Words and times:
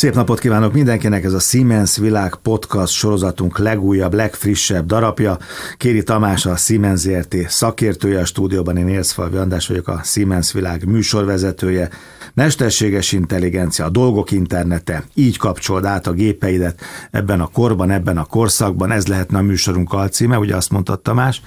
Szép 0.00 0.14
napot 0.14 0.38
kívánok 0.38 0.72
mindenkinek, 0.72 1.24
ez 1.24 1.32
a 1.32 1.38
Siemens 1.38 1.96
Világ 1.96 2.34
podcast 2.42 2.92
sorozatunk 2.92 3.58
legújabb, 3.58 4.14
legfrissebb 4.14 4.86
darabja. 4.86 5.38
Kéri 5.76 6.02
Tamás 6.02 6.46
a 6.46 6.56
Siemens 6.56 7.00
ZRT 7.00 7.36
szakértője 7.48 8.20
a 8.20 8.24
stúdióban, 8.24 8.76
én 8.76 8.88
Érszfalvi 8.88 9.36
András 9.36 9.68
vagyok 9.68 9.88
a 9.88 10.00
Siemens 10.04 10.52
Világ 10.52 10.84
műsorvezetője. 10.86 11.88
Mesterséges 12.34 13.12
intelligencia, 13.12 13.84
a 13.84 13.88
dolgok 13.88 14.30
internete, 14.30 15.04
így 15.14 15.36
kapcsold 15.36 15.84
át 15.84 16.06
a 16.06 16.12
gépeidet 16.12 16.80
ebben 17.10 17.40
a 17.40 17.46
korban, 17.46 17.90
ebben 17.90 18.18
a 18.18 18.24
korszakban, 18.24 18.90
ez 18.90 19.06
lehetne 19.06 19.38
a 19.38 19.42
műsorunk 19.42 19.92
alcíme, 19.92 20.38
ugye 20.38 20.56
azt 20.56 20.70
mondta 20.70 20.96
Tamás. 20.96 21.42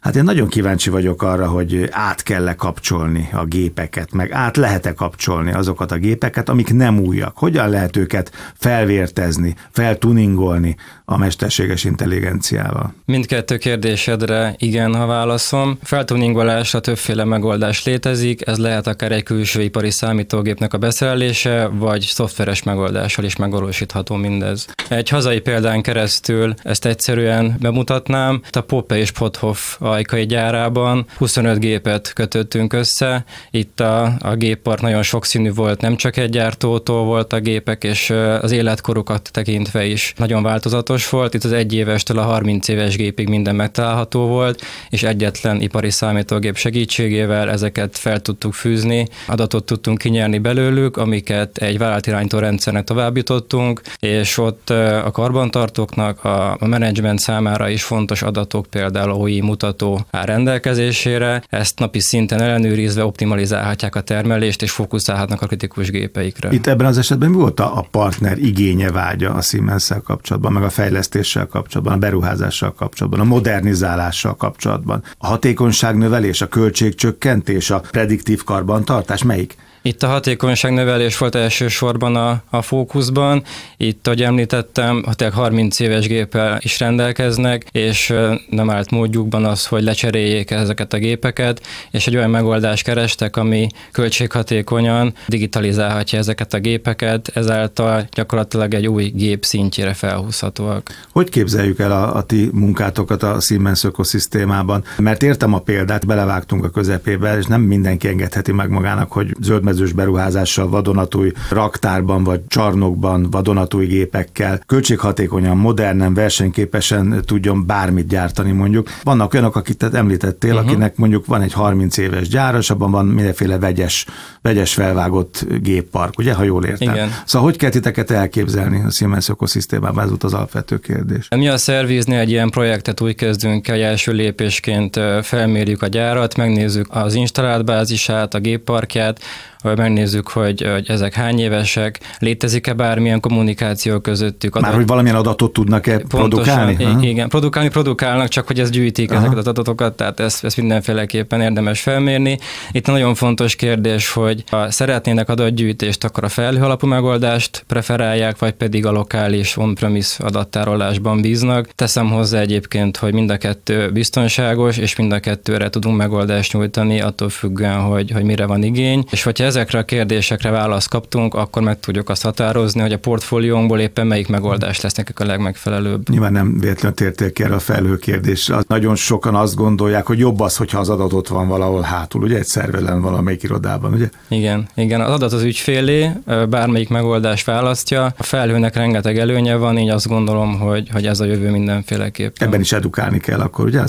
Hát 0.00 0.16
én 0.16 0.24
nagyon 0.24 0.48
kíváncsi 0.48 0.90
vagyok 0.90 1.22
arra, 1.22 1.48
hogy 1.48 1.88
át 1.90 2.22
kell 2.22 2.48
-e 2.48 2.54
kapcsolni 2.54 3.28
a 3.32 3.44
gépeket, 3.44 4.12
meg 4.12 4.32
át 4.32 4.56
lehet-e 4.56 4.94
kapcsolni 4.94 5.52
azokat 5.52 5.92
a 5.92 5.96
gépeket, 5.96 6.48
amik 6.48 6.74
nem 6.74 6.98
újak. 7.00 7.36
Hogyan 7.36 7.68
lehet 7.68 7.96
őket 7.98 8.32
felvértezni, 8.54 9.54
feltuningolni 9.70 10.76
a 11.04 11.16
mesterséges 11.16 11.84
intelligenciával? 11.84 12.94
Mindkettő 13.04 13.56
kérdésedre 13.56 14.54
igen, 14.58 14.94
ha 14.94 15.06
válaszom. 15.06 15.78
Feltuningolásra 15.82 16.80
többféle 16.80 17.24
megoldás 17.24 17.84
létezik, 17.84 18.46
ez 18.46 18.58
lehet 18.58 18.86
akár 18.86 19.12
egy 19.12 19.22
külső 19.22 19.62
ipari 19.62 19.90
számítógépnek 19.90 20.74
a 20.74 20.78
beszerelése, 20.78 21.66
vagy 21.72 22.00
szoftveres 22.00 22.62
megoldással 22.62 23.24
is 23.24 23.36
megvalósítható 23.36 24.14
mindez. 24.14 24.66
Egy 24.88 25.08
hazai 25.08 25.40
példán 25.40 25.82
keresztül 25.82 26.54
ezt 26.62 26.86
egyszerűen 26.86 27.56
bemutatnám. 27.60 28.42
A 28.50 28.60
Poppe 28.60 28.96
és 28.96 29.10
Pothoff 29.10 29.76
ajkai 29.78 30.26
gyárában 30.26 31.06
25 31.16 31.58
gépet 31.58 32.12
kötöttünk 32.12 32.72
össze. 32.72 33.24
Itt 33.50 33.80
a, 33.80 34.12
a 34.18 34.34
géppart 34.34 34.80
nagyon 34.82 35.02
sokszínű 35.02 35.52
volt, 35.52 35.80
nem 35.80 35.96
csak 35.96 36.16
egy 36.16 36.30
gyártótól 36.30 37.04
volt 37.04 37.32
a 37.32 37.40
gépek, 37.40 37.84
és 37.88 38.10
az 38.40 38.50
életkorukat 38.50 39.28
tekintve 39.32 39.84
is 39.84 40.12
nagyon 40.16 40.42
változatos 40.42 41.08
volt. 41.08 41.34
Itt 41.34 41.44
az 41.44 41.52
egy 41.52 41.74
évestől 41.74 42.18
a 42.18 42.22
30 42.22 42.68
éves 42.68 42.96
gépig 42.96 43.28
minden 43.28 43.54
megtalálható 43.54 44.26
volt, 44.26 44.62
és 44.90 45.02
egyetlen 45.02 45.60
ipari 45.60 45.90
számítógép 45.90 46.56
segítségével 46.56 47.50
ezeket 47.50 47.98
fel 47.98 48.20
tudtuk 48.20 48.52
fűzni, 48.52 49.06
adatot 49.26 49.64
tudtunk 49.64 49.98
kinyerni 49.98 50.38
belőlük, 50.38 50.96
amiket 50.96 51.58
egy 51.58 51.78
vállalatirányító 51.78 52.38
rendszernek 52.38 52.84
továbbítottunk, 52.84 53.80
és 53.98 54.38
ott 54.38 54.70
a 55.04 55.10
karbantartóknak, 55.12 56.24
a 56.24 56.66
menedzsment 56.66 57.18
számára 57.18 57.68
is 57.68 57.82
fontos 57.82 58.22
adatok, 58.22 58.66
például 58.66 59.10
a 59.10 59.14
OI 59.14 59.40
mutató 59.40 60.06
áll 60.10 60.24
rendelkezésére, 60.24 61.42
ezt 61.48 61.78
napi 61.78 62.00
szinten 62.00 62.40
ellenőrizve 62.40 63.04
optimalizálhatják 63.04 63.94
a 63.94 64.00
termelést, 64.00 64.62
és 64.62 64.70
fókuszálhatnak 64.70 65.42
a 65.42 65.46
kritikus 65.46 65.90
gépeikre. 65.90 66.48
Itt 66.52 66.66
ebben 66.66 66.86
az 66.86 66.98
esetben 66.98 67.30
mi 67.30 67.36
volt 67.36 67.60
a 67.60 67.77
partner 67.82 68.38
igénye, 68.38 68.90
vágya 68.90 69.34
a 69.34 69.40
siemens 69.40 69.92
kapcsolatban, 70.04 70.52
meg 70.52 70.62
a 70.62 70.70
fejlesztéssel 70.70 71.46
kapcsolatban, 71.46 71.94
a 71.94 71.98
beruházással 71.98 72.72
kapcsolatban, 72.72 73.20
a 73.20 73.24
modernizálással 73.24 74.36
kapcsolatban? 74.36 75.02
A 75.18 75.26
hatékonyság 75.26 75.96
növelés, 75.96 76.40
a 76.40 76.48
költségcsökkentés, 76.48 77.70
a 77.70 77.80
prediktív 77.80 78.44
karbantartás, 78.44 79.22
melyik? 79.22 79.56
Itt 79.82 80.02
a 80.02 80.06
hatékonyság 80.06 80.72
növelés 80.72 81.18
volt 81.18 81.34
elsősorban 81.34 82.16
a, 82.16 82.42
a 82.50 82.62
fókuszban. 82.62 83.42
Itt, 83.76 84.06
ahogy 84.06 84.22
említettem, 84.22 85.04
a 85.18 85.30
30 85.30 85.80
éves 85.80 86.06
géppel 86.06 86.58
is 86.62 86.78
rendelkeznek, 86.78 87.66
és 87.72 88.14
nem 88.50 88.70
állt 88.70 88.90
módjukban 88.90 89.44
az, 89.44 89.66
hogy 89.66 89.82
lecseréljék 89.82 90.50
ezeket 90.50 90.92
a 90.92 90.98
gépeket, 90.98 91.62
és 91.90 92.06
egy 92.06 92.16
olyan 92.16 92.30
megoldást 92.30 92.84
kerestek, 92.84 93.36
ami 93.36 93.66
költséghatékonyan 93.92 95.14
digitalizálhatja 95.26 96.18
ezeket 96.18 96.54
a 96.54 96.58
gépeket, 96.58 97.30
ezáltal 97.34 98.06
gyakorlatilag 98.12 98.74
egy 98.74 98.86
új 98.86 99.04
gép 99.04 99.44
szintjére 99.44 99.94
felhúzhatóak. 99.94 101.06
Hogy 101.12 101.28
képzeljük 101.28 101.78
el 101.78 101.92
a, 101.92 102.16
a 102.16 102.22
ti 102.22 102.50
munkátokat 102.52 103.22
a 103.22 103.40
Siemens 103.40 103.84
ökoszisztémában? 103.84 104.84
Mert 104.98 105.22
értem 105.22 105.54
a 105.54 105.58
példát, 105.58 106.06
belevágtunk 106.06 106.64
a 106.64 106.68
közepébe, 106.68 107.38
és 107.38 107.46
nem 107.46 107.60
mindenki 107.60 108.08
engedheti 108.08 108.52
meg 108.52 108.70
magának, 108.70 109.12
hogy 109.12 109.36
zöld 109.40 109.62
zöldmezős 109.72 109.92
beruházással, 109.92 110.68
vadonatúj 110.68 111.32
raktárban 111.50 112.24
vagy 112.24 112.40
csarnokban, 112.48 113.30
vadonatúj 113.30 113.86
gépekkel, 113.86 114.60
költséghatékonyan, 114.66 115.56
modernen, 115.56 116.14
versenyképesen 116.14 117.22
tudjon 117.24 117.66
bármit 117.66 118.06
gyártani 118.06 118.52
mondjuk. 118.52 118.88
Vannak 119.02 119.32
olyanok, 119.32 119.56
akit 119.56 119.82
említettél, 119.82 120.52
uh-huh. 120.52 120.68
akinek 120.68 120.96
mondjuk 120.96 121.26
van 121.26 121.42
egy 121.42 121.52
30 121.52 121.96
éves 121.96 122.28
gyár, 122.28 122.54
és 122.54 122.70
abban 122.70 122.90
van 122.90 123.06
mindenféle 123.06 123.58
vegyes, 123.58 124.06
vegyes 124.42 124.74
felvágott 124.74 125.46
géppark, 125.60 126.18
ugye, 126.18 126.34
ha 126.34 126.42
jól 126.42 126.64
értem. 126.64 126.94
Igen. 126.94 127.10
Szóval 127.24 127.48
hogy 127.48 127.58
kell 127.58 127.70
titeket 127.70 128.10
elképzelni 128.10 128.82
a 128.86 128.90
Siemens 128.90 129.28
ökoszisztémában? 129.28 130.02
Ez 130.02 130.08
volt 130.08 130.24
az 130.24 130.34
alapvető 130.34 130.78
kérdés. 130.78 131.28
Mi 131.36 131.48
a 131.48 131.56
szerviznél 131.56 132.18
egy 132.18 132.30
ilyen 132.30 132.50
projektet 132.50 133.00
úgy 133.00 133.14
kezdünk 133.14 133.68
el, 133.68 133.82
első 133.82 134.12
lépésként 134.12 135.00
felmérjük 135.22 135.82
a 135.82 135.86
gyárat, 135.86 136.36
megnézzük 136.36 136.86
az 136.90 137.14
installált 137.14 137.64
bázisát, 137.64 138.34
a 138.34 138.38
gépparkját, 138.38 139.20
megnézzük, 139.62 140.28
hogy, 140.28 140.66
hogy 140.72 140.84
ezek 140.88 141.14
hány 141.14 141.40
évesek, 141.40 141.98
létezik-e 142.18 142.72
bármilyen 142.72 143.20
kommunikáció 143.20 143.98
közöttük. 143.98 144.56
Adat... 144.56 144.68
Már 144.68 144.78
hogy 144.78 144.86
valamilyen 144.86 145.16
adatot 145.16 145.52
tudnak-e 145.52 145.98
produkálni? 145.98 146.76
Pontosan, 146.76 147.02
igen, 147.02 147.28
produkálni 147.28 147.68
produkálnak, 147.68 148.28
csak 148.28 148.46
hogy 148.46 148.60
ez 148.60 148.70
gyűjtik 148.70 149.10
Aha. 149.10 149.20
ezeket 149.20 149.38
az 149.38 149.46
adatokat, 149.46 149.96
tehát 149.96 150.20
ezt, 150.20 150.44
ezt 150.44 150.56
mindenféleképpen 150.56 151.40
érdemes 151.40 151.80
felmérni. 151.80 152.38
Itt 152.70 152.86
nagyon 152.86 153.14
fontos 153.14 153.56
kérdés, 153.56 154.12
hogy 154.12 154.44
ha 154.50 154.70
szeretnének 154.70 155.28
adatgyűjtést, 155.28 156.04
akkor 156.04 156.24
a 156.24 156.28
felhő 156.28 156.62
alapú 156.62 156.86
megoldást 156.86 157.64
preferálják, 157.66 158.38
vagy 158.38 158.52
pedig 158.52 158.86
a 158.86 158.92
lokális 158.92 159.56
on-premise 159.56 160.24
adattárolásban 160.24 161.20
bíznak. 161.20 161.68
Teszem 161.74 162.10
hozzá 162.10 162.40
egyébként, 162.40 162.96
hogy 162.96 163.12
mind 163.12 163.30
a 163.30 163.36
kettő 163.36 163.90
biztonságos, 163.90 164.76
és 164.76 164.96
mind 164.96 165.12
a 165.12 165.20
kettőre 165.20 165.70
tudunk 165.70 165.96
megoldást 165.96 166.52
nyújtani, 166.52 167.00
attól 167.00 167.28
függően, 167.28 167.80
hogy, 167.80 168.10
hogy 168.10 168.24
mire 168.24 168.46
van 168.46 168.62
igény. 168.62 169.04
És 169.10 169.22
hogyha 169.22 169.44
ezekre 169.48 169.78
a 169.78 169.84
kérdésekre 169.84 170.50
választ 170.50 170.88
kaptunk, 170.88 171.34
akkor 171.34 171.62
meg 171.62 171.80
tudjuk 171.80 172.08
azt 172.08 172.22
határozni, 172.22 172.80
hogy 172.80 172.92
a 172.92 172.98
portfóliónkból 172.98 173.80
éppen 173.80 174.06
melyik 174.06 174.28
megoldás 174.28 174.80
lesz 174.80 174.94
nekik 174.94 175.20
a 175.20 175.24
legmegfelelőbb. 175.24 176.08
Nyilván 176.08 176.32
nem 176.32 176.58
véletlenül 176.60 176.96
tértél 176.96 177.32
ki 177.32 177.42
erre 177.42 177.54
a 177.54 177.58
felhő 177.58 177.96
kérdésre. 177.96 178.58
Nagyon 178.66 178.96
sokan 178.96 179.34
azt 179.34 179.54
gondolják, 179.54 180.06
hogy 180.06 180.18
jobb 180.18 180.40
az, 180.40 180.56
hogyha 180.56 180.78
az 180.78 180.88
adat 180.88 181.12
ott 181.12 181.28
van 181.28 181.48
valahol 181.48 181.82
hátul, 181.82 182.22
ugye 182.22 182.38
egy 182.38 182.46
szervelen 182.46 183.00
valamelyik 183.00 183.42
irodában, 183.42 183.92
ugye? 183.92 184.08
Igen, 184.28 184.68
igen. 184.74 185.00
Az 185.00 185.12
adat 185.12 185.32
az 185.32 185.42
ügyfélé, 185.42 186.10
bármelyik 186.48 186.88
megoldást 186.88 187.46
választja. 187.46 188.04
A 188.16 188.22
felhőnek 188.22 188.74
rengeteg 188.74 189.18
előnye 189.18 189.56
van, 189.56 189.78
így 189.78 189.88
azt 189.88 190.08
gondolom, 190.08 190.58
hogy, 190.58 190.88
hogy 190.92 191.06
ez 191.06 191.20
a 191.20 191.24
jövő 191.24 191.50
mindenféleképpen. 191.50 192.48
Ebben 192.48 192.60
is 192.60 192.72
edukálni 192.72 193.18
kell 193.18 193.40
akkor, 193.40 193.64
ugye? 193.66 193.80
A 193.80 193.86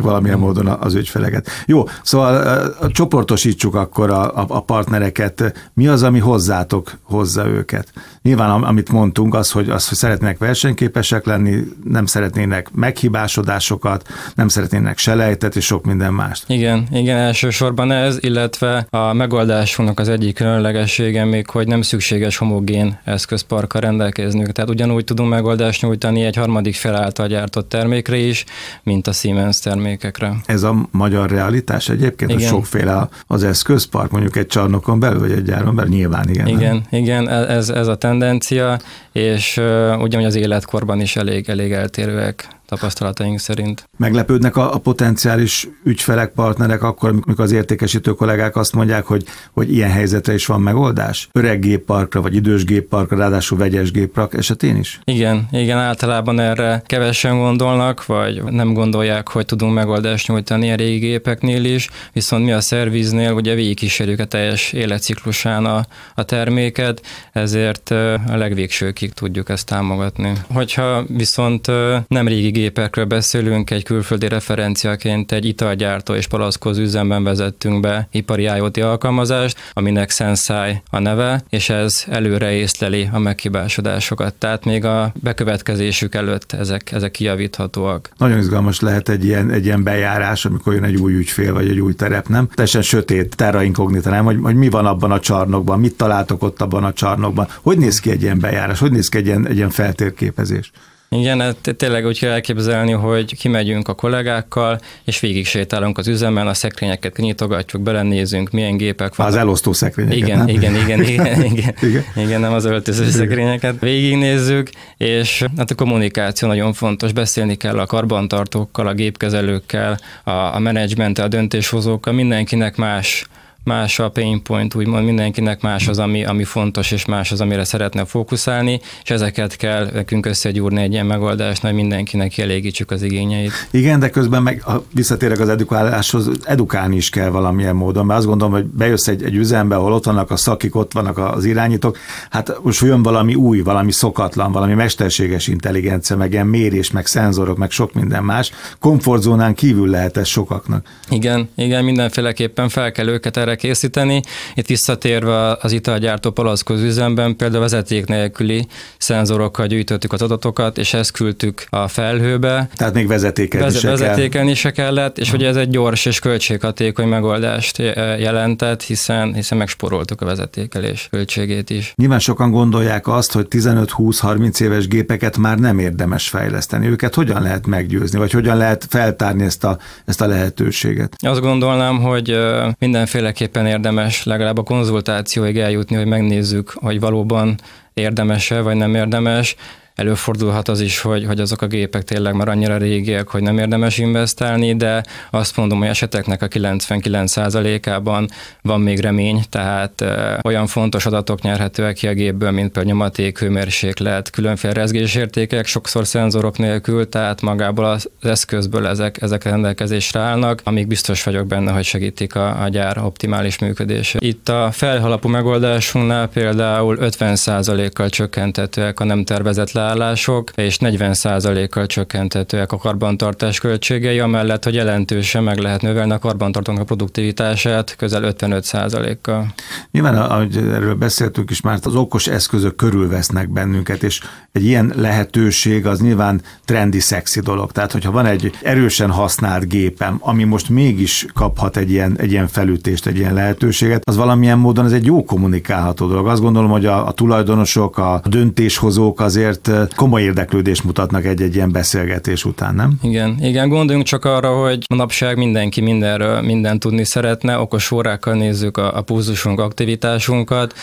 valamilyen 0.00 0.36
igen. 0.36 0.38
módon 0.38 0.66
az 0.66 0.94
ügyfeleket. 0.94 1.48
Jó, 1.66 1.84
szóval 2.02 2.90
csoportosítsuk 2.92 3.74
akkor 3.74 4.10
a, 4.10 4.36
a, 4.36 4.44
a 4.48 4.60
partner 4.60 5.01
partnereket, 5.02 5.70
mi 5.74 5.88
az, 5.88 6.02
ami 6.02 6.18
hozzátok 6.18 6.98
hozza 7.02 7.46
őket? 7.46 7.92
Nyilván, 8.22 8.62
amit 8.62 8.92
mondtunk, 8.92 9.34
az, 9.34 9.50
hogy, 9.50 9.70
az, 9.70 9.88
hogy 9.88 9.98
szeretnének 9.98 10.38
versenyképesek 10.38 11.26
lenni, 11.26 11.58
nem 11.84 12.06
szeretnének 12.06 12.70
meghibásodásokat, 12.74 14.08
nem 14.34 14.48
szeretnének 14.48 14.98
selejtet 14.98 15.56
és 15.56 15.64
sok 15.64 15.84
minden 15.84 16.12
mást. 16.12 16.44
Igen, 16.46 16.86
igen, 16.92 17.18
elsősorban 17.18 17.92
ez, 17.92 18.16
illetve 18.20 18.86
a 18.90 19.12
megoldásunknak 19.12 20.00
az 20.00 20.08
egyik 20.08 20.34
különlegessége 20.34 21.24
még, 21.24 21.50
hogy 21.50 21.66
nem 21.66 21.82
szükséges 21.82 22.36
homogén 22.36 22.98
eszközparkkal 23.04 23.80
rendelkeznünk. 23.80 24.52
Tehát 24.52 24.70
ugyanúgy 24.70 25.04
tudunk 25.04 25.30
megoldást 25.30 25.82
nyújtani 25.82 26.24
egy 26.24 26.36
harmadik 26.36 26.74
fel 26.74 26.94
által 26.94 27.26
gyártott 27.26 27.68
termékre 27.68 28.16
is, 28.16 28.44
mint 28.82 29.06
a 29.06 29.12
Siemens 29.12 29.58
termékekre. 29.58 30.34
Ez 30.46 30.62
a 30.62 30.88
magyar 30.90 31.30
realitás 31.30 31.88
egyébként, 31.88 32.30
igen. 32.30 32.42
hogy 32.42 32.50
sokféle 32.50 33.08
az 33.26 33.44
eszközpark, 33.44 34.10
mondjuk 34.10 34.36
egy 34.36 34.46
csarnokon 34.46 35.00
belül, 35.00 35.20
vagy 35.20 35.32
egy 35.32 35.44
gyáron 35.44 35.74
belül? 35.74 35.90
Nyilván 35.90 36.28
igen. 36.28 36.46
Igen, 36.46 36.86
nem? 36.90 37.00
igen 37.00 37.28
ez, 37.28 37.68
ez 37.68 37.86
a 37.86 37.96
tendencia, 38.18 38.78
és 39.12 39.56
ugyanúgy 39.98 40.24
az 40.24 40.34
életkorban 40.34 41.00
is 41.00 41.16
elég, 41.16 41.48
elég 41.48 41.72
eltérőek 41.72 42.48
tapasztalataink 42.72 43.38
szerint. 43.38 43.84
Meglepődnek 43.98 44.56
a, 44.56 44.74
a 44.74 44.78
potenciális 44.78 45.68
ügyfelek, 45.84 46.32
partnerek 46.32 46.82
akkor, 46.82 47.08
amikor 47.08 47.44
az 47.44 47.52
értékesítő 47.52 48.10
kollégák 48.12 48.56
azt 48.56 48.74
mondják, 48.74 49.04
hogy, 49.04 49.24
hogy 49.52 49.72
ilyen 49.72 49.90
helyzetre 49.90 50.34
is 50.34 50.46
van 50.46 50.60
megoldás? 50.60 51.28
Öreg 51.32 51.60
gépparkra, 51.60 52.20
vagy 52.20 52.34
idős 52.34 52.64
gépparkra, 52.64 53.16
ráadásul 53.16 53.58
vegyes 53.58 53.90
géppark 53.90 54.34
esetén 54.34 54.76
is? 54.76 55.00
Igen, 55.04 55.48
igen, 55.50 55.78
általában 55.78 56.40
erre 56.40 56.82
kevesen 56.86 57.38
gondolnak, 57.38 58.06
vagy 58.06 58.42
nem 58.42 58.72
gondolják, 58.72 59.28
hogy 59.28 59.46
tudunk 59.46 59.74
megoldást 59.74 60.28
nyújtani 60.28 60.72
a 60.72 60.74
régi 60.74 60.98
gépeknél 60.98 61.64
is, 61.64 61.88
viszont 62.12 62.44
mi 62.44 62.52
a 62.52 62.60
szerviznél 62.60 63.32
ugye 63.32 63.54
végigkísérjük 63.54 64.20
a 64.20 64.24
teljes 64.24 64.72
életciklusán 64.72 65.64
a, 65.64 65.86
a 66.14 66.22
terméket, 66.22 67.02
ezért 67.32 67.90
a 67.90 68.36
legvégsőkig 68.36 69.12
tudjuk 69.12 69.48
ezt 69.48 69.66
támogatni. 69.66 70.32
Hogyha 70.52 71.04
viszont 71.08 71.66
nem 72.08 72.28
régi 72.28 72.50
gépekről 72.62 73.04
beszélünk, 73.04 73.70
egy 73.70 73.84
külföldi 73.84 74.28
referenciaként 74.28 75.32
egy 75.32 75.44
italgyártó 75.44 76.14
és 76.14 76.26
palaszkoz 76.26 76.78
üzemben 76.78 77.24
vezettünk 77.24 77.80
be 77.80 78.08
ipari 78.10 78.42
IoT 78.42 78.76
alkalmazást, 78.76 79.58
aminek 79.72 80.10
Sensei 80.10 80.82
a 80.90 80.98
neve, 80.98 81.42
és 81.48 81.68
ez 81.68 82.04
előre 82.08 82.52
észleli 82.52 83.08
a 83.12 83.18
meghibásodásokat. 83.18 84.34
Tehát 84.34 84.64
még 84.64 84.84
a 84.84 85.12
bekövetkezésük 85.22 86.14
előtt 86.14 86.52
ezek, 86.52 86.92
ezek 86.92 87.10
kijavíthatóak. 87.10 88.10
Nagyon 88.16 88.38
izgalmas 88.38 88.80
lehet 88.80 89.08
egy 89.08 89.24
ilyen, 89.24 89.50
egy 89.50 89.64
ilyen 89.64 89.82
bejárás, 89.82 90.44
amikor 90.44 90.74
jön 90.74 90.84
egy 90.84 90.96
új 90.96 91.14
ügyfél 91.14 91.52
vagy 91.52 91.68
egy 91.68 91.80
új 91.80 91.94
terep, 91.94 92.28
nem? 92.28 92.48
Teljesen 92.54 92.82
sötét, 92.82 93.36
terra 93.36 93.62
incognita, 93.62 94.10
nem? 94.10 94.24
Hogy, 94.24 94.38
hogy 94.42 94.54
mi 94.54 94.68
van 94.68 94.86
abban 94.86 95.10
a 95.10 95.20
csarnokban, 95.20 95.80
mit 95.80 95.96
találtok 95.96 96.42
ott 96.42 96.60
abban 96.60 96.84
a 96.84 96.92
csarnokban, 96.92 97.48
hogy 97.62 97.78
néz 97.78 98.00
ki 98.00 98.10
egy 98.10 98.22
ilyen 98.22 98.38
bejárás, 98.38 98.78
hogy 98.78 98.92
néz 98.92 99.08
ki 99.08 99.16
egy 99.16 99.26
ilyen, 99.26 99.46
egy 99.46 99.56
ilyen 99.56 99.70
feltérképezés? 99.70 100.70
Igen, 101.12 101.40
hát 101.40 101.74
tényleg 101.76 102.06
úgy 102.06 102.18
kell 102.18 102.30
elképzelni, 102.30 102.92
hogy 102.92 103.36
kimegyünk 103.36 103.88
a 103.88 103.94
kollégákkal, 103.94 104.80
és 105.04 105.20
végig 105.20 105.46
sétálunk 105.46 105.98
az 105.98 106.08
üzemen, 106.08 106.46
a 106.46 106.54
szekrényeket 106.54 107.16
nyitogatjuk, 107.16 107.82
belenézünk, 107.82 108.50
milyen 108.50 108.76
gépek 108.76 109.14
vannak. 109.14 109.32
Az 109.32 109.38
elosztó 109.38 109.72
szekrényeket, 109.72 110.18
igen, 110.18 110.38
nem? 110.38 110.48
Igen, 110.48 110.74
igen, 110.82 111.02
igen, 111.02 111.44
igen, 111.44 111.74
igen. 111.80 112.04
igen, 112.16 112.40
nem 112.40 112.52
az 112.52 112.64
öltöző 112.64 113.10
szekrényeket. 113.10 113.80
Végignézzük, 113.80 114.70
és 114.96 115.44
hát 115.56 115.70
a 115.70 115.74
kommunikáció 115.74 116.48
nagyon 116.48 116.72
fontos, 116.72 117.12
beszélni 117.12 117.56
kell 117.56 117.78
a 117.78 117.86
karbantartókkal, 117.86 118.86
a 118.86 118.92
gépkezelőkkel, 118.92 119.98
a, 120.24 120.30
a 120.30 120.58
menedzsmenttel, 120.58 121.24
a 121.24 121.28
döntéshozókkal, 121.28 122.12
mindenkinek 122.12 122.76
más 122.76 123.26
más 123.64 123.98
a 123.98 124.10
pain 124.10 124.42
point, 124.42 124.74
úgymond 124.74 125.04
mindenkinek 125.04 125.60
más 125.60 125.88
az, 125.88 125.98
ami, 125.98 126.24
ami 126.24 126.44
fontos, 126.44 126.90
és 126.90 127.04
más 127.04 127.32
az, 127.32 127.40
amire 127.40 127.64
szeretne 127.64 128.04
fókuszálni, 128.04 128.80
és 129.02 129.10
ezeket 129.10 129.56
kell 129.56 129.90
nekünk 129.92 130.26
összegyúrni 130.26 130.82
egy 130.82 130.92
ilyen 130.92 131.06
megoldásnál, 131.06 131.72
hogy 131.72 131.80
mindenkinek 131.80 132.30
kielégítsük 132.30 132.90
az 132.90 133.02
igényeit. 133.02 133.52
Igen, 133.70 134.00
de 134.00 134.10
közben 134.10 134.42
meg 134.42 134.62
ha 134.62 134.84
visszatérek 134.94 135.40
az 135.40 135.48
edukáláshoz, 135.48 136.30
edukálni 136.44 136.96
is 136.96 137.10
kell 137.10 137.28
valamilyen 137.28 137.76
módon, 137.76 138.06
mert 138.06 138.18
azt 138.18 138.28
gondolom, 138.28 138.52
hogy 138.52 138.64
bejössz 138.64 139.06
egy, 139.06 139.22
egy 139.22 139.34
üzembe, 139.34 139.76
ahol 139.76 139.92
ott 139.92 140.04
vannak 140.04 140.30
a 140.30 140.36
szakik, 140.36 140.76
ott 140.76 140.92
vannak 140.92 141.18
az 141.18 141.44
irányítók, 141.44 141.98
hát 142.30 142.62
most 142.62 142.80
jön 142.80 143.02
valami 143.02 143.34
új, 143.34 143.60
valami 143.60 143.92
szokatlan, 143.92 144.52
valami 144.52 144.74
mesterséges 144.74 145.46
intelligencia, 145.46 146.16
meg 146.16 146.32
ilyen 146.32 146.46
mérés, 146.46 146.90
meg 146.90 147.06
szenzorok, 147.06 147.56
meg 147.56 147.70
sok 147.70 147.92
minden 147.92 148.24
más. 148.24 148.52
Komfortzónán 148.78 149.54
kívül 149.54 149.88
lehet 149.88 150.16
ez 150.16 150.26
sokaknak. 150.26 150.86
Igen, 151.08 151.48
igen, 151.56 151.84
mindenféleképpen 151.84 152.68
fel 152.68 152.92
kell 152.92 153.08
őket 153.08 153.36
erre 153.36 153.51
erre 153.52 153.60
készíteni. 153.60 154.20
Itt 154.54 154.66
visszatérve 154.66 155.56
az 155.60 155.72
italgyártó 155.72 156.30
palackoz 156.30 156.82
üzemben 156.82 157.36
például 157.36 157.60
vezeték 157.60 158.06
nélküli 158.06 158.66
szenzorokkal 158.98 159.66
gyűjtöttük 159.66 160.12
az 160.12 160.22
adatokat, 160.22 160.78
és 160.78 160.94
ezt 160.94 161.10
küldtük 161.10 161.64
a 161.70 161.88
felhőbe. 161.88 162.68
Tehát 162.76 162.94
még 162.94 163.06
vezetéken 163.06 163.60
Veze- 163.60 163.82
is 163.82 163.88
Vezetéken 163.88 164.48
is 164.48 164.58
se 164.58 164.70
kellett, 164.70 165.18
és 165.18 165.32
ugye 165.32 165.48
ez 165.48 165.56
egy 165.56 165.68
gyors 165.68 166.04
és 166.04 166.18
költséghatékony 166.18 167.08
megoldást 167.08 167.78
jelentett, 168.18 168.82
hiszen, 168.82 169.34
hiszen 169.34 169.58
megsporoltuk 169.58 170.20
a 170.20 170.24
vezetékelés 170.24 171.08
költségét 171.10 171.70
is. 171.70 171.92
Nyilván 171.96 172.18
sokan 172.18 172.50
gondolják 172.50 173.06
azt, 173.06 173.32
hogy 173.32 173.46
15-20-30 173.50 174.60
éves 174.60 174.88
gépeket 174.88 175.36
már 175.36 175.58
nem 175.58 175.78
érdemes 175.78 176.28
fejleszteni. 176.28 176.86
Őket 176.86 177.14
hogyan 177.14 177.42
lehet 177.42 177.66
meggyőzni, 177.66 178.18
vagy 178.18 178.32
hogyan 178.32 178.56
lehet 178.56 178.86
feltárni 178.88 179.44
ezt 179.44 179.64
a, 179.64 179.78
ezt 180.04 180.20
a 180.20 180.26
lehetőséget? 180.26 181.16
Azt 181.18 181.40
gondolnám, 181.40 181.98
hogy 181.98 182.38
mindenféle 182.78 183.32
mindenképpen 183.42 183.72
érdemes 183.78 184.24
legalább 184.24 184.58
a 184.58 184.62
konzultációig 184.62 185.58
eljutni, 185.58 185.96
hogy 185.96 186.06
megnézzük, 186.06 186.70
hogy 186.70 187.00
valóban 187.00 187.54
érdemes-e, 187.94 188.60
vagy 188.60 188.76
nem 188.76 188.94
érdemes. 188.94 189.56
Előfordulhat 190.02 190.68
az 190.68 190.80
is, 190.80 191.00
hogy, 191.00 191.24
hogy 191.26 191.40
azok 191.40 191.62
a 191.62 191.66
gépek 191.66 192.02
tényleg 192.02 192.34
már 192.34 192.48
annyira 192.48 192.76
régiek, 192.76 193.28
hogy 193.28 193.42
nem 193.42 193.58
érdemes 193.58 193.98
investálni, 193.98 194.76
de 194.76 195.02
azt 195.30 195.56
mondom, 195.56 195.78
hogy 195.78 195.88
eseteknek 195.88 196.42
a 196.42 196.48
99%-ában 196.48 198.28
van 198.62 198.80
még 198.80 199.00
remény, 199.00 199.42
tehát 199.48 200.04
olyan 200.42 200.66
fontos 200.66 201.06
adatok 201.06 201.42
nyerhetőek 201.42 201.94
ki 201.94 202.06
a 202.06 202.12
gépből, 202.12 202.50
mint 202.50 202.72
például 202.72 202.94
nyomaték, 202.94 203.38
hőmérséklet, 203.38 204.30
különféle 204.30 204.72
rezgésértékek, 204.72 205.66
sokszor 205.66 206.06
szenzorok 206.06 206.58
nélkül, 206.58 207.08
tehát 207.08 207.40
magából 207.40 207.84
az 207.84 208.10
eszközből 208.20 208.86
ezek, 208.86 209.22
ezek 209.22 209.44
rendelkezésre 209.44 210.20
állnak, 210.20 210.60
amíg 210.64 210.86
biztos 210.86 211.22
vagyok 211.22 211.46
benne, 211.46 211.72
hogy 211.72 211.84
segítik 211.84 212.34
a, 212.34 212.62
a 212.62 212.68
gyár 212.68 212.98
optimális 212.98 213.58
működését. 213.58 214.22
Itt 214.22 214.48
a 214.48 214.68
felhalapú 214.72 215.28
megoldásunknál 215.28 216.28
például 216.28 216.96
50%-kal 217.00 218.08
csökkentetőek 218.08 219.00
a 219.00 219.04
nem 219.04 219.24
tervezett 219.24 219.70
leállások, 219.94 220.50
és 220.54 220.76
40%-kal 220.80 221.86
csökkentetőek 221.86 222.72
a 222.72 222.76
karbantartás 222.76 223.58
költségei, 223.58 224.18
amellett, 224.18 224.64
hogy 224.64 224.74
jelentősen 224.74 225.42
meg 225.42 225.58
lehet 225.58 225.82
növelni 225.82 226.12
a 226.12 226.18
karbantartónak 226.18 226.80
a 226.80 226.84
produktivitását 226.84 227.96
közel 227.96 228.34
55%-kal. 228.38 229.54
Nyilván, 229.90 230.16
ahogy 230.16 230.56
erről 230.56 230.94
beszéltünk 230.94 231.50
is 231.50 231.60
már, 231.60 231.78
az 231.82 231.94
okos 231.94 232.26
eszközök 232.26 232.76
körülvesznek 232.76 233.48
bennünket, 233.48 234.02
és 234.02 234.20
egy 234.52 234.64
ilyen 234.64 234.92
lehetőség 234.96 235.86
az 235.86 236.00
nyilván 236.00 236.40
trendi, 236.64 237.00
szexi 237.00 237.40
dolog. 237.40 237.72
Tehát, 237.72 237.92
hogyha 237.92 238.10
van 238.10 238.26
egy 238.26 238.52
erősen 238.62 239.10
használt 239.10 239.68
gépem, 239.68 240.16
ami 240.20 240.44
most 240.44 240.68
mégis 240.68 241.26
kaphat 241.34 241.76
egy 241.76 241.90
ilyen, 241.90 242.14
egy 242.18 242.30
ilyen 242.30 242.48
felütést, 242.48 243.06
egy 243.06 243.16
ilyen 243.16 243.34
lehetőséget, 243.34 244.02
az 244.08 244.16
valamilyen 244.16 244.58
módon 244.58 244.84
ez 244.84 244.92
egy 244.92 245.06
jó 245.06 245.24
kommunikálható 245.24 246.06
dolog. 246.06 246.26
Azt 246.26 246.40
gondolom, 246.40 246.70
hogy 246.70 246.86
a, 246.86 247.06
a 247.06 247.12
tulajdonosok, 247.12 247.98
a 247.98 248.22
döntéshozók 248.24 249.20
azért 249.20 249.70
komoly 249.96 250.22
érdeklődést 250.22 250.84
mutatnak 250.84 251.24
egy-egy 251.24 251.54
ilyen 251.54 251.72
beszélgetés 251.72 252.44
után, 252.44 252.74
nem? 252.74 252.92
Igen, 253.02 253.36
igen, 253.40 253.68
gondoljunk 253.68 254.06
csak 254.06 254.24
arra, 254.24 254.56
hogy 254.56 254.84
manapság 254.88 255.36
mindenki 255.36 255.80
mindenről 255.80 256.40
mindent 256.40 256.80
tudni 256.80 257.04
szeretne, 257.04 257.58
okos 257.58 257.90
órákkal 257.90 258.34
nézzük 258.34 258.76
a, 258.76 258.96
a 258.96 259.00
pulzusunk, 259.00 259.60
aktivitásunkat, 259.60 260.74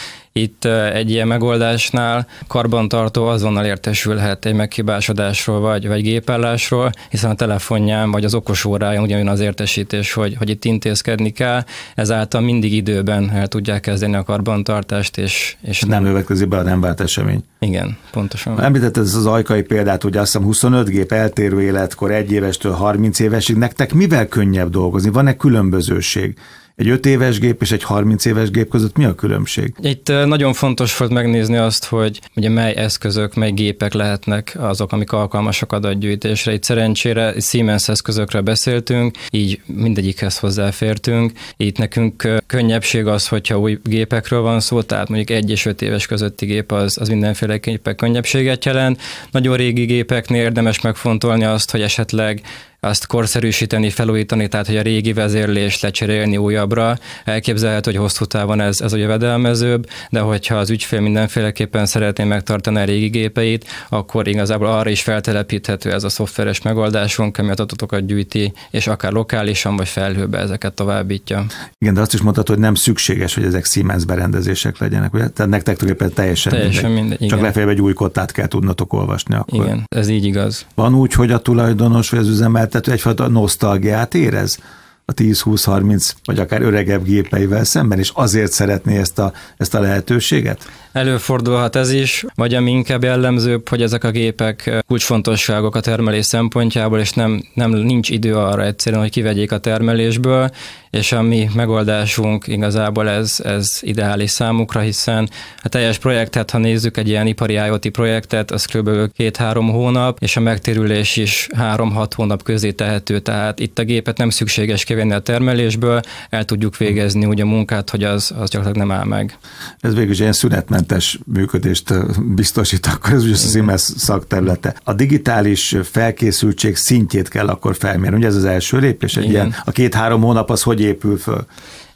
itt 0.41 0.65
egy 0.93 1.09
ilyen 1.11 1.27
megoldásnál 1.27 2.27
karbantartó 2.47 3.25
azonnal 3.25 3.65
értesülhet 3.65 4.45
egy 4.45 4.53
meghibásodásról 4.53 5.59
vagy, 5.59 5.87
vagy 5.87 6.01
gépellásról, 6.01 6.91
hiszen 7.09 7.29
a 7.29 7.35
telefonján 7.35 8.11
vagy 8.11 8.23
az 8.23 8.33
okos 8.33 8.65
óráján 8.65 9.03
ugyanúgy 9.03 9.27
az 9.27 9.39
értesítés, 9.39 10.13
hogy, 10.13 10.35
hogy 10.37 10.49
itt 10.49 10.65
intézkedni 10.65 11.29
kell, 11.29 11.63
ezáltal 11.95 12.41
mindig 12.41 12.73
időben 12.73 13.29
el 13.29 13.47
tudják 13.47 13.81
kezdeni 13.81 14.15
a 14.15 14.23
karbantartást, 14.23 15.17
és, 15.17 15.55
és 15.61 15.81
nem, 15.81 15.89
nem 15.89 16.11
következik 16.11 16.47
be 16.47 16.57
a 16.57 16.63
nem 16.63 16.81
vált 16.81 17.01
esemény. 17.01 17.43
Igen, 17.59 17.97
pontosan. 18.11 18.61
Említett 18.61 18.97
ez 18.97 19.15
az 19.15 19.25
ajkai 19.25 19.61
példát, 19.61 20.03
hogy 20.03 20.17
azt 20.17 20.31
hiszem 20.31 20.47
25 20.47 20.89
gép 20.89 21.11
eltérő 21.11 21.61
életkor, 21.61 22.11
egy 22.11 22.31
évestől 22.31 22.71
30 22.71 23.19
évesig, 23.19 23.55
nektek 23.55 23.93
mivel 23.93 24.27
könnyebb 24.27 24.69
dolgozni? 24.69 25.09
Van-e 25.09 25.35
különbözőség? 25.35 26.37
Egy 26.79 26.89
5 26.89 27.05
éves 27.05 27.39
gép 27.39 27.61
és 27.61 27.71
egy 27.71 27.83
30 27.83 28.25
éves 28.25 28.49
gép 28.49 28.69
között 28.69 28.97
mi 28.97 29.05
a 29.05 29.15
különbség? 29.15 29.73
Itt 29.81 30.07
nagyon 30.07 30.53
fontos 30.53 30.97
volt 30.97 31.11
megnézni 31.11 31.57
azt, 31.57 31.85
hogy 31.85 32.19
ugye 32.35 32.49
mely 32.49 32.75
eszközök, 32.75 33.33
mely 33.35 33.51
gépek 33.51 33.93
lehetnek 33.93 34.55
azok, 34.59 34.91
amik 34.91 35.11
alkalmasak 35.11 35.71
adatgyűjtésre. 35.71 36.53
Itt 36.53 36.63
szerencsére 36.63 37.33
Siemens 37.39 37.89
eszközökre 37.89 38.41
beszéltünk, 38.41 39.17
így 39.31 39.61
mindegyikhez 39.65 40.37
hozzáfértünk. 40.37 41.31
Itt 41.57 41.77
nekünk 41.77 42.27
könnyebbség 42.47 43.07
az, 43.07 43.27
hogyha 43.27 43.59
új 43.59 43.79
gépekről 43.83 44.41
van 44.41 44.59
szó, 44.59 44.81
tehát 44.81 45.09
mondjuk 45.09 45.29
egy 45.37 45.49
és 45.49 45.65
öt 45.65 45.81
éves 45.81 46.05
közötti 46.05 46.45
gép 46.45 46.71
az, 46.71 46.97
az 47.01 47.07
mindenféleképpen 47.09 47.95
könnyebbséget 47.95 48.65
jelent. 48.65 49.01
Nagyon 49.31 49.55
régi 49.55 49.85
gépeknél 49.85 50.41
érdemes 50.41 50.81
megfontolni 50.81 51.43
azt, 51.43 51.71
hogy 51.71 51.81
esetleg 51.81 52.41
azt 52.79 53.07
korszerűsíteni, 53.07 53.89
felújítani, 53.89 54.47
tehát 54.47 54.67
hogy 54.67 54.77
a 54.77 54.81
régi 54.81 55.13
vezérlést 55.13 55.81
lecserélni 55.81 56.37
újabbra. 56.37 56.97
Elképzelhető, 57.25 57.91
hogy 57.91 57.99
hosszú 57.99 58.25
távon 58.25 58.61
ez, 58.61 58.81
ez 58.81 58.93
a 58.93 58.97
jövedelmezőbb, 58.97 59.89
de 60.09 60.19
hogyha 60.19 60.55
az 60.55 60.69
ügyfél 60.69 60.99
mindenféleképpen 60.99 61.85
szeretné 61.85 62.23
megtartani 62.23 62.79
a 62.79 62.83
régi 62.83 63.07
gépeit, 63.07 63.65
akkor 63.89 64.27
igazából 64.27 64.67
arra 64.67 64.89
is 64.89 65.01
feltelepíthető 65.01 65.91
ez 65.91 66.03
a 66.03 66.09
szoftveres 66.09 66.61
megoldásunk, 66.61 67.37
ami 67.37 67.49
az 67.49 67.59
adatokat 67.59 68.05
gyűjti, 68.05 68.53
és 68.71 68.87
akár 68.87 69.11
lokálisan 69.11 69.75
vagy 69.75 69.87
felhőbe 69.87 70.37
ezeket 70.37 70.73
továbbítja. 70.73 71.45
Igen, 71.77 71.93
de 71.93 72.01
azt 72.01 72.13
is 72.13 72.21
mondtad, 72.21 72.47
hogy 72.47 72.59
nem 72.59 72.75
szükséges, 72.75 73.35
hogy 73.35 73.43
ezek 73.43 73.65
Siemens 73.65 74.05
berendezések 74.05 74.77
legyenek, 74.77 75.13
ugye? 75.13 75.27
Tehát 75.27 75.51
nektek 75.51 75.77
tulajdonképpen 75.77 76.23
teljesen, 76.23 76.51
teljesen 76.51 76.91
mindegy. 76.91 77.03
mindegy 77.09 77.29
Csak 77.29 77.41
legfeljebb 77.41 77.71
egy 77.71 77.81
új 77.81 77.93
kottát 77.93 78.31
kell 78.31 78.47
tudnatok 78.47 78.93
olvasni 78.93 79.35
akkor. 79.35 79.65
Igen, 79.65 79.83
ez 79.95 80.07
így 80.07 80.25
igaz. 80.25 80.65
Van 80.75 80.95
úgy, 80.95 81.13
hogy 81.13 81.31
a 81.31 81.37
tulajdonos 81.37 82.09
vagy 82.09 82.19
az 82.19 82.27
üzemel 82.27 82.67
üzemeltető 82.69 82.91
egyfajta 82.91 83.27
nosztalgiát 83.27 84.13
érez 84.13 84.57
a 85.05 85.13
10-20-30 85.13 86.11
vagy 86.25 86.39
akár 86.39 86.61
öregebb 86.61 87.03
gépeivel 87.03 87.63
szemben, 87.63 87.99
és 87.99 88.11
azért 88.13 88.51
szeretné 88.51 88.97
ezt 88.97 89.19
a, 89.19 89.33
ezt 89.57 89.73
a 89.73 89.79
lehetőséget? 89.79 90.69
Előfordulhat 90.91 91.75
ez 91.75 91.91
is, 91.91 92.25
vagy 92.35 92.53
ami 92.53 92.71
inkább 92.71 93.03
jellemzőbb, 93.03 93.69
hogy 93.69 93.81
ezek 93.81 94.03
a 94.03 94.11
gépek 94.11 94.83
kulcsfontosságok 94.87 95.75
a 95.75 95.79
termelés 95.79 96.25
szempontjából, 96.25 96.99
és 96.99 97.11
nem, 97.11 97.43
nem 97.53 97.71
nincs 97.71 98.09
idő 98.09 98.35
arra 98.35 98.65
egyszerűen, 98.65 99.01
hogy 99.01 99.11
kivegyék 99.11 99.51
a 99.51 99.57
termelésből, 99.57 100.49
és 100.91 101.11
a 101.11 101.21
mi 101.21 101.49
megoldásunk 101.55 102.47
igazából 102.47 103.09
ez, 103.09 103.39
ez 103.43 103.79
ideális 103.81 104.29
számukra, 104.29 104.79
hiszen 104.79 105.29
a 105.63 105.69
teljes 105.69 105.97
projektet, 105.97 106.51
ha 106.51 106.57
nézzük 106.57 106.97
egy 106.97 107.07
ilyen 107.07 107.27
ipari 107.27 107.53
IoT 107.53 107.89
projektet, 107.89 108.51
az 108.51 108.65
kb. 108.65 108.89
két-három 109.13 109.69
hónap, 109.69 110.17
és 110.21 110.37
a 110.37 110.39
megtérülés 110.39 111.15
is 111.15 111.47
három-hat 111.55 112.13
hónap 112.13 112.43
közé 112.43 112.71
tehető, 112.71 113.19
tehát 113.19 113.59
itt 113.59 113.79
a 113.79 113.83
gépet 113.83 114.17
nem 114.17 114.29
szükséges 114.29 114.83
kivenni 114.83 115.13
a 115.13 115.19
termelésből, 115.19 116.01
el 116.29 116.45
tudjuk 116.45 116.77
végezni 116.77 117.25
úgy 117.25 117.41
a 117.41 117.45
munkát, 117.45 117.89
hogy 117.89 118.03
az, 118.03 118.31
az 118.39 118.49
gyakorlatilag 118.49 118.87
nem 118.87 118.97
áll 118.97 119.05
meg. 119.05 119.37
Ez 119.79 119.93
végül 119.93 120.11
is 120.11 120.19
ilyen 120.19 120.33
szünetmentes 120.33 121.19
működést 121.25 121.93
biztosít, 122.35 122.85
akkor 122.85 123.13
ez 123.13 123.23
ugye 123.23 123.33
a 123.33 123.37
Siemens 123.37 123.81
szakterülete. 123.81 124.75
A 124.83 124.93
digitális 124.93 125.75
felkészültség 125.83 126.75
szintjét 126.75 127.27
kell 127.27 127.47
akkor 127.47 127.75
felmérni. 127.75 128.17
Ugye 128.17 128.27
ez 128.27 128.35
az 128.35 128.45
első 128.45 128.77
lépés? 128.77 129.17
Egy 129.17 129.29
ilyen, 129.29 129.55
a 129.65 129.71
két-három 129.71 130.21
hónap 130.21 130.49
az 130.49 130.61
hogy 130.61 130.78
die 130.79 130.97
Höfe 131.01 131.45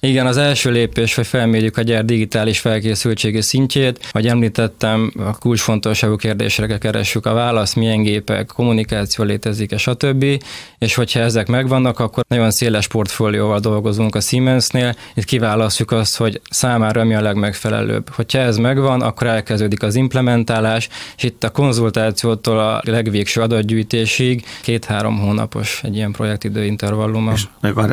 Igen, 0.05 0.25
az 0.25 0.37
első 0.37 0.71
lépés, 0.71 1.15
hogy 1.15 1.27
felmérjük 1.27 1.77
a 1.77 1.81
gyár 1.81 2.05
digitális 2.05 2.59
felkészültségi 2.59 3.41
szintjét. 3.41 4.07
Ahogy 4.11 4.27
említettem, 4.27 5.13
a 5.17 5.37
kulcsfontosságú 5.37 6.15
kérdésre 6.15 6.77
keressük 6.77 7.25
a 7.25 7.33
választ, 7.33 7.75
milyen 7.75 8.03
gépek, 8.03 8.45
kommunikáció 8.45 9.23
létezik, 9.23 9.75
többi. 9.97 10.39
És 10.77 10.95
hogyha 10.95 11.19
ezek 11.19 11.47
megvannak, 11.47 11.99
akkor 11.99 12.23
nagyon 12.27 12.51
széles 12.51 12.87
portfólióval 12.87 13.59
dolgozunk 13.59 14.15
a 14.15 14.19
Siemensnél. 14.19 14.95
Itt 15.13 15.23
kiválasztjuk 15.23 15.91
azt, 15.91 16.17
hogy 16.17 16.41
számára 16.49 17.03
mi 17.03 17.15
a 17.15 17.21
legmegfelelőbb. 17.21 18.09
Hogyha 18.09 18.39
ez 18.39 18.57
megvan, 18.57 19.01
akkor 19.01 19.27
elkezdődik 19.27 19.83
az 19.83 19.95
implementálás, 19.95 20.89
és 21.17 21.23
itt 21.23 21.43
a 21.43 21.49
konzultációtól 21.49 22.59
a 22.59 22.81
legvégső 22.85 23.41
adatgyűjtésig 23.41 24.45
két-három 24.61 25.19
hónapos 25.19 25.81
egy 25.83 25.95
ilyen 25.95 26.11
projektidő 26.11 26.65
intervalluma. 26.65 27.33
És 27.33 27.45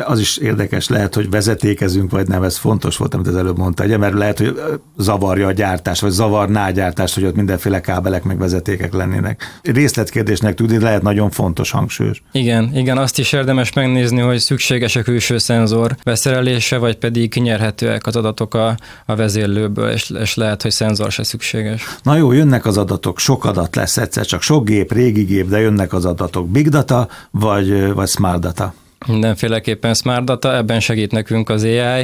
az 0.03 0.19
is 0.19 0.37
érdekes 0.37 0.87
lehet, 0.87 1.15
hogy 1.15 1.29
vezetékezünk 1.29 1.99
beszélünk, 2.01 2.11
vagy 2.11 2.27
nem, 2.27 2.43
ez 2.43 2.57
fontos 2.57 2.97
volt, 2.97 3.13
amit 3.13 3.27
az 3.27 3.35
előbb 3.35 3.57
mondta, 3.57 3.83
ugye, 3.83 3.97
mert 3.97 4.13
lehet, 4.13 4.37
hogy 4.37 4.61
zavarja 4.97 5.47
a 5.47 5.51
gyártás, 5.51 6.01
vagy 6.01 6.11
zavarná 6.11 6.67
a 6.67 6.71
gyártást, 6.71 7.13
hogy 7.13 7.25
ott 7.25 7.35
mindenféle 7.35 7.81
kábelek 7.81 8.23
meg 8.23 8.37
vezetékek 8.37 8.93
lennének. 8.93 9.59
Részletkérdésnek 9.63 10.55
tudni, 10.55 10.79
lehet 10.79 11.01
nagyon 11.01 11.29
fontos 11.29 11.71
hangsúlyos. 11.71 12.23
Igen, 12.31 12.71
igen, 12.75 12.97
azt 12.97 13.19
is 13.19 13.33
érdemes 13.33 13.73
megnézni, 13.73 14.19
hogy 14.19 14.39
szükséges 14.39 14.95
a 14.95 15.01
külső 15.01 15.37
szenzor 15.37 15.95
beszerelése, 16.03 16.77
vagy 16.77 16.97
pedig 16.97 17.29
kinyerhetőek 17.29 18.07
az 18.07 18.15
adatok 18.15 18.53
a, 18.53 18.77
a 19.05 19.15
vezérlőből, 19.15 19.89
és, 19.89 20.09
és 20.09 20.35
lehet, 20.35 20.61
hogy 20.61 20.71
szenzor 20.71 21.11
se 21.11 21.23
szükséges. 21.23 21.83
Na 22.03 22.15
jó, 22.15 22.31
jönnek 22.31 22.65
az 22.65 22.77
adatok, 22.77 23.19
sok 23.19 23.45
adat 23.45 23.75
lesz 23.75 23.97
egyszer, 23.97 24.25
csak 24.25 24.41
sok 24.41 24.65
gép, 24.65 24.91
régi 24.91 25.23
gép, 25.23 25.47
de 25.47 25.59
jönnek 25.59 25.93
az 25.93 26.05
adatok. 26.05 26.49
Big 26.49 26.69
data, 26.69 27.07
vagy, 27.31 27.93
vagy 27.93 28.07
smart 28.07 28.39
data? 28.39 28.73
Mindenféleképpen 29.07 29.93
Smart 29.93 30.23
Data, 30.23 30.55
ebben 30.55 30.79
segít 30.79 31.11
nekünk 31.11 31.49
az 31.49 31.63
AI, 31.63 32.03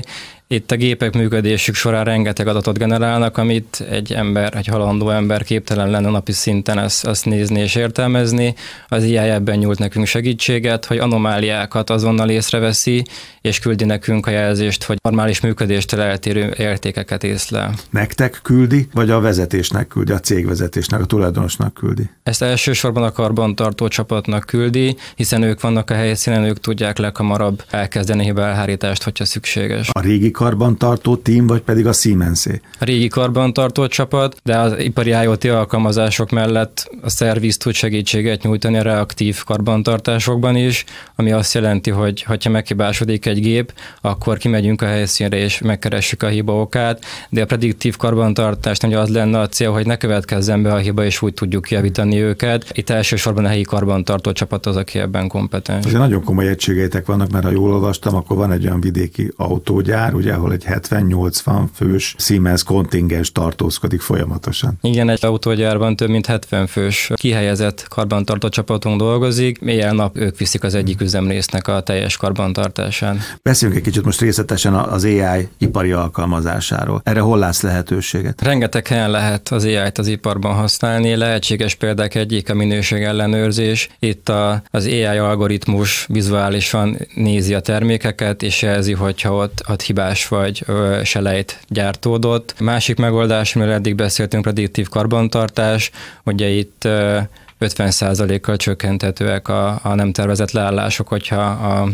itt 0.49 0.71
a 0.71 0.75
gépek 0.75 1.13
működésük 1.13 1.75
során 1.75 2.03
rengeteg 2.03 2.47
adatot 2.47 2.77
generálnak, 2.77 3.37
amit 3.37 3.85
egy 3.89 4.13
ember, 4.13 4.55
egy 4.55 4.67
halandó 4.67 5.09
ember 5.09 5.43
képtelen 5.43 5.89
lenne 5.89 6.09
napi 6.09 6.31
szinten 6.31 6.79
ezt, 6.79 7.07
ezt 7.07 7.25
nézni 7.25 7.59
és 7.59 7.75
értelmezni. 7.75 8.55
Az 8.87 9.03
IA 9.03 9.21
ebben 9.21 9.57
nyújt 9.57 9.79
nekünk 9.79 10.05
segítséget, 10.05 10.85
hogy 10.85 10.97
anomáliákat 10.97 11.89
azonnal 11.89 12.29
észreveszi, 12.29 13.05
és 13.41 13.59
küldi 13.59 13.85
nekünk 13.85 14.27
a 14.27 14.29
jelzést, 14.29 14.83
hogy 14.83 14.97
normális 15.01 15.41
működéstől 15.41 16.01
eltérő 16.01 16.53
értékeket 16.57 17.23
észlel. 17.23 17.73
Nektek 17.89 18.39
küldi, 18.43 18.87
vagy 18.93 19.09
a 19.09 19.19
vezetésnek 19.19 19.87
küldi, 19.87 20.11
a 20.11 20.19
cégvezetésnek, 20.19 21.01
a 21.01 21.05
tulajdonosnak 21.05 21.73
küldi? 21.73 22.09
Ezt 22.23 22.41
elsősorban 22.41 23.03
a 23.03 23.11
karbantartó 23.11 23.87
csapatnak 23.87 24.45
küldi, 24.45 24.95
hiszen 25.15 25.41
ők 25.41 25.61
vannak 25.61 25.89
a 25.89 25.93
helyszínen, 25.93 26.43
ők 26.43 26.59
tudják 26.59 26.97
leghamarabb 26.97 27.63
elkezdeni 27.69 28.23
hibelhárítást, 28.23 29.03
hogyha 29.03 29.25
szükséges. 29.25 29.89
A 29.91 29.99
régi 29.99 30.31
karbantartó 30.37 31.15
tím, 31.15 31.47
vagy 31.47 31.61
pedig 31.61 31.87
a 31.87 31.93
Siemensé? 31.93 32.61
A 32.79 32.85
régi 32.85 33.07
karbantartó 33.07 33.87
csapat, 33.87 34.35
de 34.43 34.57
az 34.57 34.79
ipari 34.79 35.09
IoT 35.09 35.43
alkalmazások 35.43 36.31
mellett 36.31 36.91
a 37.01 37.09
szerviz 37.09 37.57
tud 37.57 37.73
segítséget 37.73 38.43
nyújtani 38.43 38.77
a 38.77 38.81
reaktív 38.81 39.43
karbantartásokban 39.43 40.55
is, 40.55 40.85
ami 41.15 41.31
azt 41.31 41.53
jelenti, 41.53 41.89
hogy 41.89 42.21
ha 42.23 42.49
meghibásodik 42.49 43.25
egy 43.25 43.41
gép, 43.41 43.73
akkor 44.01 44.37
kimegyünk 44.37 44.81
a 44.81 44.85
helyszínre 44.85 45.37
és 45.37 45.61
megkeressük 45.61 46.23
a 46.23 46.27
hiba 46.27 46.61
okát, 46.61 47.05
de 47.29 47.41
a 47.41 47.45
prediktív 47.45 47.95
karbantartás 47.95 48.77
nem 48.77 48.91
az 48.91 49.09
lenne 49.09 49.39
a 49.39 49.47
cél, 49.47 49.71
hogy 49.71 49.85
ne 49.85 49.97
következzen 49.97 50.63
be 50.63 50.73
a 50.73 50.77
hiba, 50.77 51.05
és 51.05 51.21
úgy 51.21 51.33
tudjuk 51.33 51.71
javítani 51.71 52.21
őket. 52.21 52.65
Itt 52.73 52.89
elsősorban 52.89 53.45
a 53.45 53.47
helyi 53.47 53.63
karbantartó 53.63 54.31
csapat 54.31 54.65
az, 54.65 54.75
aki 54.75 54.99
ebben 54.99 55.27
kompetens. 55.27 55.85
Azért 55.85 56.01
nagyon 56.01 56.23
komoly 56.23 56.47
egységeitek 56.47 57.05
vannak, 57.05 57.31
mert 57.31 57.43
ha 57.43 57.51
jól 57.51 57.71
olvastam, 57.71 58.15
akkor 58.15 58.37
van 58.37 58.51
egy 58.51 58.65
olyan 58.65 58.81
vidéki 58.81 59.31
autógyár, 59.35 60.13
ugye, 60.13 60.26
ahol 60.29 60.51
egy 60.51 60.63
70-80 60.67 61.63
fős 61.73 62.15
Siemens 62.17 62.63
kontingens 62.63 63.31
tartózkodik 63.31 64.01
folyamatosan. 64.01 64.77
Igen, 64.81 65.09
egy 65.09 65.25
autógyárban 65.25 65.95
több 65.95 66.09
mint 66.09 66.25
70 66.25 66.67
fős 66.67 67.11
kihelyezett 67.15 67.85
karbantartó 67.87 68.49
csapatunk 68.49 68.99
dolgozik, 68.99 69.59
éjjel-nap 69.65 70.17
ők 70.17 70.37
viszik 70.37 70.63
az 70.63 70.73
egyik 70.73 71.01
üzemrésznek 71.01 71.67
a 71.67 71.81
teljes 71.81 72.17
karbantartásán. 72.17 73.19
Beszéljünk 73.41 73.79
egy 73.81 73.87
kicsit 73.87 74.05
most 74.05 74.21
részletesen 74.21 74.73
az 74.73 75.03
AI 75.03 75.47
ipari 75.57 75.91
alkalmazásáról. 75.91 77.01
Erre 77.03 77.19
hol 77.19 77.37
látsz 77.39 77.61
lehetőséget? 77.61 78.41
Rengeteg 78.41 78.87
helyen 78.87 79.11
lehet 79.11 79.49
az 79.49 79.63
AI-t 79.63 79.97
az 79.97 80.07
iparban 80.07 80.53
használni. 80.53 81.15
Lehetséges 81.15 81.75
példák 81.75 82.15
egyik 82.15 82.49
a 82.49 82.53
minőség 82.53 83.01
ellenőrzés. 83.01 83.89
Itt 83.99 84.29
a, 84.29 84.61
az 84.71 84.85
AI 84.85 85.03
algoritmus 85.03 86.05
vizuálisan 86.09 86.97
nézi 87.15 87.53
a 87.53 87.59
termékeket, 87.59 88.43
és 88.43 88.61
jelzi, 88.61 88.93
hogyha 88.93 89.35
ott, 89.35 89.63
ott 89.67 89.81
hibás 89.81 90.16
hibás 90.17 90.27
vagy 90.27 90.65
selejt 91.05 91.59
gyártódott. 91.67 92.59
Másik 92.59 92.97
megoldás, 92.97 93.55
amiről 93.55 93.73
eddig 93.73 93.95
beszéltünk, 93.95 94.43
prediktív 94.43 94.87
karbantartás, 94.87 95.91
ugye 96.23 96.47
itt 96.47 96.83
ö, 96.83 97.19
50%-kal 97.59 98.57
csökkentetőek 98.57 99.47
a, 99.47 99.79
a 99.83 99.95
nem 99.95 100.11
tervezett 100.11 100.51
leállások, 100.51 101.07
hogyha 101.07 101.41
a 101.41 101.89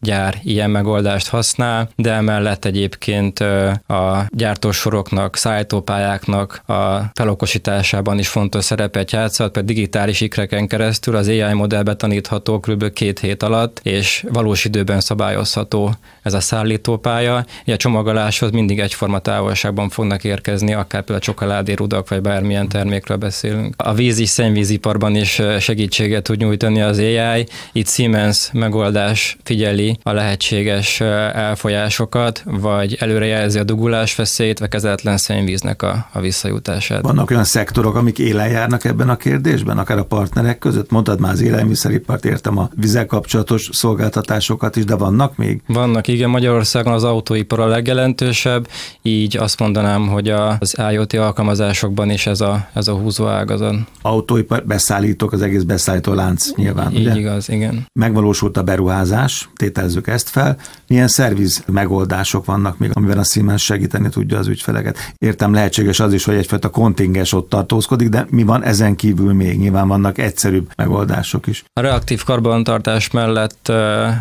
gyár 0.00 0.38
ilyen 0.42 0.70
megoldást 0.70 1.28
használ, 1.28 1.88
de 1.96 2.12
emellett 2.12 2.64
egyébként 2.64 3.40
a 3.86 4.26
gyártósoroknak, 4.28 5.36
szállítópályáknak 5.36 6.62
a 6.66 7.10
felokosításában 7.14 8.18
is 8.18 8.28
fontos 8.28 8.64
szerepet 8.64 9.10
játszott, 9.12 9.52
pedig 9.52 9.76
digitális 9.76 10.20
ikreken 10.20 10.66
keresztül 10.66 11.16
az 11.16 11.28
AI 11.28 11.52
modellbe 11.52 11.94
tanítható 11.94 12.60
kb. 12.60 12.92
két 12.92 13.18
hét 13.18 13.42
alatt, 13.42 13.80
és 13.82 14.24
valós 14.28 14.64
időben 14.64 15.00
szabályozható 15.00 15.94
ez 16.22 16.34
a 16.34 16.40
szállítópálya. 16.40 17.44
a 17.66 17.76
csomagoláshoz 17.76 18.50
mindig 18.50 18.80
egyforma 18.80 19.18
távolságban 19.18 19.88
fognak 19.88 20.24
érkezni, 20.24 20.72
akár 20.72 21.00
például 21.00 21.20
csokoládé, 21.20 21.72
rudak, 21.72 22.08
vagy 22.08 22.20
bármilyen 22.20 22.68
termékről 22.68 23.16
beszélünk. 23.16 23.74
A 23.76 23.94
víz 23.94 24.18
és 24.18 24.28
szennyvíziparban 24.28 25.16
is 25.16 25.42
segítséget 25.58 26.22
tud 26.22 26.38
nyújtani 26.38 26.80
az 26.80 26.98
AI. 26.98 27.46
Itt 27.72 27.88
Siemens 27.88 28.48
megoldás 28.52 29.36
figyeli 29.42 29.85
a 30.02 30.12
lehetséges 30.12 31.00
elfolyásokat, 31.00 32.42
vagy 32.44 32.96
előrejelzi 33.00 33.58
a 33.58 33.64
dugulás 33.64 34.14
veszélyt, 34.14 34.58
vagy 34.58 34.68
kezeletlen 34.68 35.16
szennyvíznek 35.16 35.82
a, 35.82 36.08
a 36.12 36.20
visszajutását. 36.20 37.02
Vannak 37.02 37.30
olyan 37.30 37.44
szektorok, 37.44 37.94
amik 37.94 38.18
élen 38.18 38.48
járnak 38.48 38.84
ebben 38.84 39.08
a 39.08 39.16
kérdésben, 39.16 39.78
akár 39.78 39.98
a 39.98 40.04
partnerek 40.04 40.58
között? 40.58 40.90
Mondtad 40.90 41.20
már 41.20 41.32
az 41.32 41.40
élelmiszeripart, 41.40 42.24
értem 42.24 42.58
a 42.58 42.70
vizel 42.74 43.06
kapcsolatos 43.06 43.68
szolgáltatásokat 43.72 44.76
is, 44.76 44.84
de 44.84 44.94
vannak 44.94 45.36
még? 45.36 45.62
Vannak, 45.66 46.08
igen. 46.08 46.30
Magyarországon 46.30 46.92
az 46.92 47.04
autóipar 47.04 47.60
a 47.60 47.66
legjelentősebb, 47.66 48.68
így 49.02 49.36
azt 49.36 49.58
mondanám, 49.58 50.08
hogy 50.08 50.28
az 50.28 50.76
IoT 50.92 51.12
alkalmazásokban 51.12 52.10
is 52.10 52.26
ez 52.26 52.40
a, 52.40 52.68
ez 52.72 52.88
a 52.88 52.92
húzó 52.92 53.26
ágazat. 53.26 53.74
Autóipar, 54.02 54.64
beszállítók, 54.64 55.32
az 55.32 55.42
egész 55.42 55.62
beszállító 55.62 56.12
lánc 56.12 56.54
nyilván. 56.54 56.92
Így 56.92 57.00
ugye? 57.00 57.16
igaz, 57.18 57.48
igen. 57.48 57.86
Megvalósult 57.92 58.56
a 58.56 58.62
beruházás, 58.62 59.48
tétel 59.56 59.75
tételezzük 59.76 60.06
ezt 60.06 60.28
fel. 60.28 60.56
Milyen 60.88 61.08
szerviz 61.08 61.62
megoldások 61.66 62.44
vannak 62.44 62.78
még, 62.78 62.90
amivel 62.92 63.18
a 63.18 63.24
Siemens 63.24 63.64
segíteni 63.64 64.08
tudja 64.08 64.38
az 64.38 64.46
ügyfeleket? 64.46 65.12
Értem, 65.18 65.52
lehetséges 65.52 66.00
az 66.00 66.12
is, 66.12 66.24
hogy 66.24 66.34
egyfajta 66.34 66.68
kontingens 66.68 67.32
ott 67.32 67.48
tartózkodik, 67.48 68.08
de 68.08 68.26
mi 68.30 68.42
van 68.42 68.64
ezen 68.64 68.96
kívül 68.96 69.32
még? 69.32 69.58
Nyilván 69.58 69.88
vannak 69.88 70.18
egyszerűbb 70.18 70.70
megoldások 70.76 71.46
is. 71.46 71.64
A 71.72 71.80
reaktív 71.80 72.24
karbantartás 72.24 73.10
mellett 73.10 73.68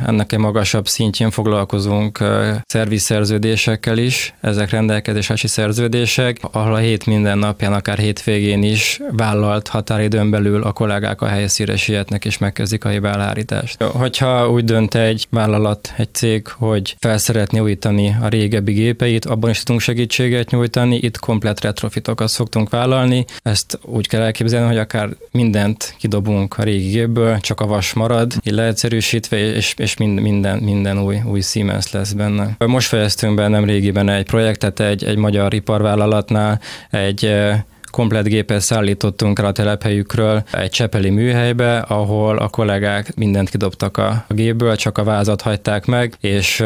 ennek 0.05 0.31
egy 0.31 0.39
magasabb 0.39 0.87
szintjén 0.87 1.31
foglalkozunk 1.31 2.23
szervizszerződésekkel 2.65 3.97
is, 3.97 4.33
ezek 4.41 4.69
rendelkezési 4.69 5.47
szerződések, 5.47 6.39
ahol 6.51 6.73
a 6.73 6.77
hét 6.77 7.05
minden 7.05 7.37
napján, 7.37 7.73
akár 7.73 7.97
hétvégén 7.97 8.63
is 8.63 8.99
vállalt 9.11 9.67
határidőn 9.67 10.29
belül 10.29 10.63
a 10.63 10.71
kollégák 10.71 11.21
a 11.21 11.27
helyszíre 11.27 11.77
sietnek 11.77 12.25
és 12.25 12.37
megkezdik 12.37 12.85
a 12.85 12.89
hibálhárítást. 12.89 13.83
Hogyha 13.83 14.49
úgy 14.49 14.63
dönt 14.63 14.95
egy 14.95 15.27
vállalat, 15.45 15.93
egy 15.97 16.13
cég, 16.13 16.47
hogy 16.47 16.95
fel 16.99 17.17
újítani 17.59 18.15
a 18.21 18.27
régebbi 18.27 18.73
gépeit, 18.73 19.25
abban 19.25 19.49
is 19.49 19.63
tudunk 19.63 19.81
segítséget 19.81 20.49
nyújtani, 20.49 20.95
itt 20.95 21.19
komplet 21.19 21.61
retrofitokat 21.61 22.29
szoktunk 22.29 22.69
vállalni, 22.69 23.25
ezt 23.41 23.79
úgy 23.81 24.07
kell 24.07 24.21
elképzelni, 24.21 24.67
hogy 24.67 24.77
akár 24.77 25.09
mindent 25.31 25.95
kidobunk 25.97 26.57
a 26.57 26.63
régi 26.63 26.89
gépből, 26.89 27.39
csak 27.39 27.61
a 27.61 27.65
vas 27.65 27.93
marad, 27.93 28.33
így 28.43 28.53
leegyszerűsítve, 28.53 29.37
és, 29.37 29.73
és 29.77 29.97
minden, 29.97 30.57
minden 30.57 30.99
új, 30.99 31.17
új 31.25 31.41
Siemens 31.41 31.91
lesz 31.91 32.11
benne. 32.11 32.55
Most 32.65 32.87
fejeztünk 32.87 33.35
be 33.35 33.47
nem 33.47 33.65
régiben 33.65 34.09
egy 34.09 34.25
projektet 34.25 34.79
egy, 34.79 35.03
egy 35.03 35.17
magyar 35.17 35.53
iparvállalatnál, 35.53 36.59
egy 36.89 37.31
komplet 37.95 38.25
gépet 38.25 38.61
szállítottunk 38.61 39.39
el 39.39 39.45
a 39.45 39.51
telephelyükről 39.51 40.43
egy 40.51 40.69
csepeli 40.69 41.09
műhelybe, 41.09 41.77
ahol 41.77 42.37
a 42.37 42.47
kollégák 42.47 43.15
mindent 43.15 43.49
kidobtak 43.49 43.97
a 43.97 44.25
gépből, 44.29 44.75
csak 44.75 44.97
a 44.97 45.03
vázat 45.03 45.41
hagyták 45.41 45.85
meg, 45.85 46.13
és 46.19 46.63